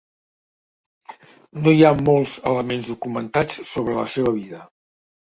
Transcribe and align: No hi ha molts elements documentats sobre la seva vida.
No 1.67 1.75
hi 1.75 1.85
ha 1.89 1.93
molts 2.09 2.35
elements 2.55 2.93
documentats 2.95 3.63
sobre 3.77 4.03
la 4.03 4.11
seva 4.19 4.37
vida. 4.43 4.69